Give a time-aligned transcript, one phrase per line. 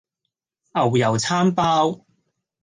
[0.73, 2.07] 牛油餐包